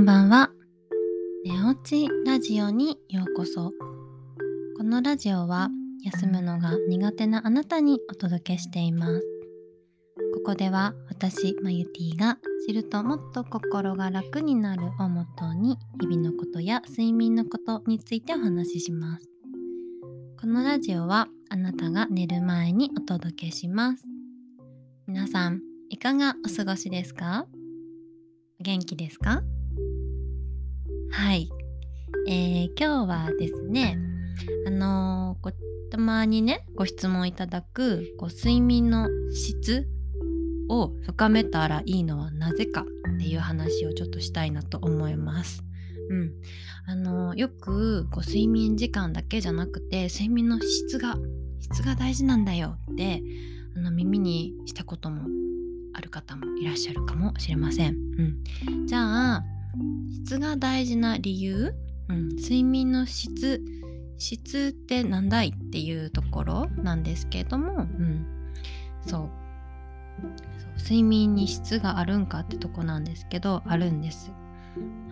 [0.00, 0.50] んばんは。
[1.44, 3.70] 寝落ちラジオにようこそ。
[4.78, 5.68] このラジオは
[6.02, 9.22] 休むのが苦手なあなたにお届けしています。
[10.36, 19.28] ここでは私、マユティが知るともっと心が楽になるをもとに日々のことや睡眠のことについてお話しします。
[20.40, 24.06] このラジオはあなたが寝る前にお届けします。
[25.06, 27.44] 皆さん、いかがお過ごしですか？
[28.60, 29.42] 元気ですか、
[32.28, 33.98] えー、今日はですね
[34.66, 35.52] あのー、
[35.90, 39.88] たまにねご質問いただくこう睡眠の質
[40.68, 42.84] を深めたらいいのはなぜか
[43.16, 45.64] っていう話をちょっとしたいなと思います。
[46.10, 46.32] うん、
[46.86, 51.16] あの、よくこう睡眠時間だけじゃなくて睡眠の質が
[51.60, 53.22] 質が大事なんだよって
[53.76, 55.22] あの耳にしたことも
[55.92, 57.94] ある方もいらっしゃるかもしれません。
[57.94, 59.44] うん、じゃあ
[60.24, 61.74] 質が大事な理由、
[62.10, 63.62] うん、睡眠の質
[64.18, 68.26] 質って何だいっていうところなんですけれども、うん、
[69.06, 69.30] そう
[70.76, 74.32] 睡眠に質があるんかってとこなんですけどあるんです。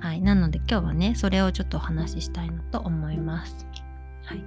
[0.00, 3.66] はい、なので今日はねそれをちょっとお話ししたいなと思います。
[4.24, 4.44] はい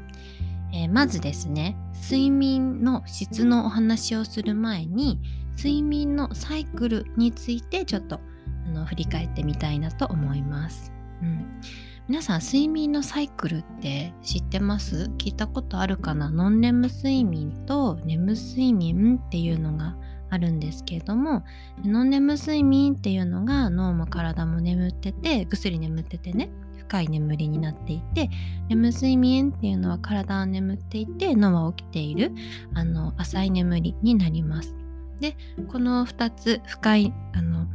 [0.74, 5.20] えー、まずですね睡眠の質のお話をする前に
[5.58, 8.20] 睡眠のサイクルについてちょっと
[8.68, 10.92] あの振り返ってみたいなと思います。
[11.22, 11.62] うん、
[12.08, 15.12] 皆さん睡眠のサイクルって知ってます？
[15.18, 16.30] 聞いたことあるかな？
[16.30, 19.96] ノンレム睡眠とレム睡眠っていうのが
[20.30, 21.44] あるんですけれども
[21.84, 28.30] ノンレム睡眠っていうのが脳も体も眠っててぐっすり眠っててね深い眠りになっていて
[28.70, 32.32] レム睡眠っていうのは体は眠っていて脳は起きている
[32.74, 34.74] あの浅い眠りになります。
[35.20, 35.36] で
[35.68, 37.68] この2つ深いあの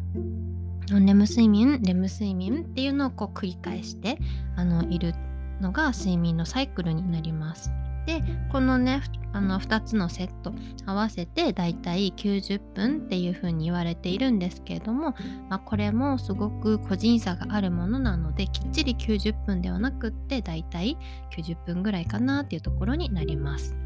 [0.91, 1.81] レム睡眠？
[1.83, 2.63] レム睡眠？
[2.63, 4.19] っていうのをこう繰り返して
[4.57, 5.15] あのいる
[5.61, 7.71] のが睡眠のサイクルになります。
[8.07, 9.03] でこのね
[9.33, 10.55] あの2つのセット
[10.87, 15.15] 合わせてだいたい90分っていう風に言われているんですけれども、
[15.51, 20.97] まあ、これもすごく個人差があるものなのできっちり90分ではなくってだいたい
[21.37, 23.77] 90分ぐらいかなっていうところになります。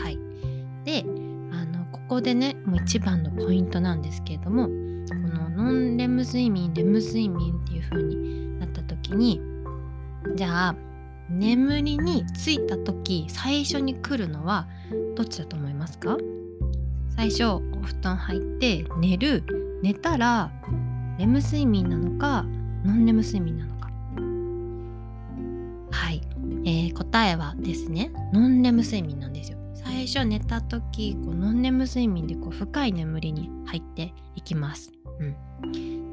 [0.00, 0.18] はい、
[0.84, 1.04] で
[1.52, 5.85] あのここでねもう一番のポイントなんですけれどもこのノン
[6.16, 9.40] ム睡眠レム睡眠っていう風になった時に
[10.34, 10.76] じゃあ
[11.28, 14.66] 眠りについた時最初に来るのは
[15.14, 16.16] どっちだと思いますか？
[17.16, 19.44] 最初お布団入って寝る。
[19.82, 20.50] 寝たら
[21.18, 22.44] レム睡眠なのか
[22.84, 23.90] ノンレム睡眠なのか。
[25.90, 26.22] はい、
[26.64, 29.58] えー、答えはですねノンレム睡眠なんですよ。
[29.74, 34.92] 最初寝た時こうノンレム睡眠でこう深い眠りに入っていきます。
[35.20, 35.36] うん、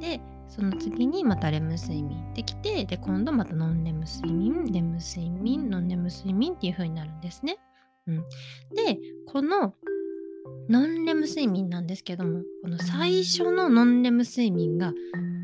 [0.03, 0.19] で
[0.49, 7.57] その次にまたレム睡眠できてで今度またノンレム睡眠レム睡眠ノンレム睡眠っていう風になるんですね。
[8.05, 8.17] うん、
[8.75, 9.73] でこの
[10.69, 14.93] ノンレム睡眠なんですけどもこの最初のノンレム睡眠が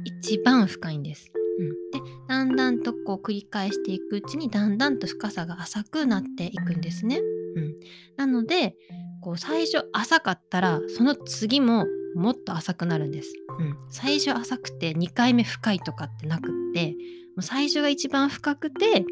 [0.03, 1.31] 一番深いんです。
[1.59, 7.21] うん、でだんだんとこう繰り返していくうちにだんだんと深さが浅くなっていくんですね。
[7.55, 7.75] うん、
[8.17, 8.75] なので
[9.21, 11.85] こう最初浅かったらその次も
[12.15, 13.33] もっと浅くなるんです。
[13.59, 16.95] うん、最初浅くて2回目深いとかってなくっても
[17.37, 19.05] う最初が一番深くて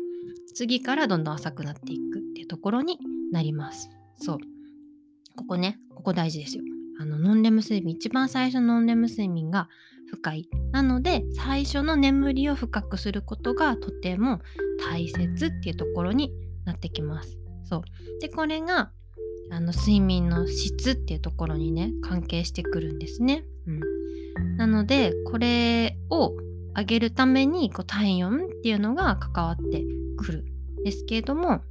[0.53, 2.97] 次からどんどん浅くなっていくっていうところに
[3.31, 3.89] なります。
[4.17, 4.37] そう。
[5.35, 6.63] ここね、ここ大事ですよ。
[6.99, 9.69] あのノンレム睡眠、一番最初のノンレム睡眠が
[10.09, 10.49] 深い。
[10.71, 14.41] なので最初の眠りを深くすることがとても
[14.79, 16.31] 大切っていうところに
[16.65, 17.37] なってきます。
[17.63, 17.81] そう
[18.19, 18.91] でこれが
[19.49, 23.45] あの睡眠の質っていうところにね関係してくるんですね。
[23.65, 26.33] うん、なのでこれを
[26.75, 29.83] 上げるためにこう体温っていうのが関わって
[30.17, 30.45] くる
[30.81, 31.61] んですけれども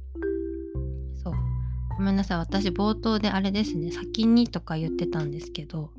[1.23, 1.33] そう
[1.97, 5.91] ごめんなさい私冒頭であれですね先にとか言ってたんですけど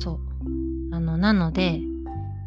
[0.00, 1.80] そうあのなので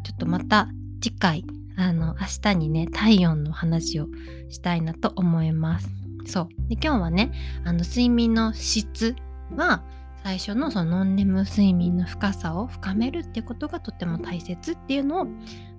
[0.04, 0.68] ちょっとまた
[1.00, 1.44] 次回
[1.76, 4.08] あの明日にね体温の話を
[4.48, 5.99] したいなと思います。
[6.26, 7.32] そうで今日はね
[7.64, 9.16] あの睡眠の質
[9.54, 9.82] は
[10.22, 15.26] 最初のそのノンレム睡眠の深さを深めるってことがとても大切っていうのを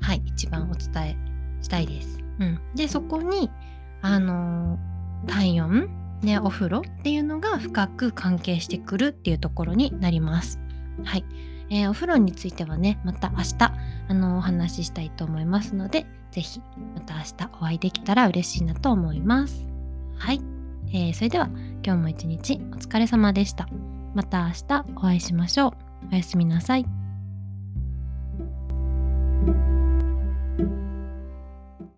[0.01, 1.15] はい一番お伝え
[1.61, 2.19] したいです。
[2.39, 3.51] うん、でそこに
[4.01, 4.79] あの
[5.27, 5.89] 体温
[6.23, 10.59] ねお風呂っていうのが深く関係してくるっていうところになります。
[11.03, 11.25] はい、
[11.69, 13.73] えー、お風呂についてはねまた明日
[14.07, 16.61] あのお話ししたいと思いますので是非
[16.95, 19.70] また明日お会いできたら嬉しいなと思います。
[20.21, 20.41] はい、
[20.93, 21.47] えー、それでは
[21.83, 23.67] 今日も一日お疲れ様でした。
[24.13, 25.71] また明日お会いしましょう。
[26.11, 27.00] おやすみなさい。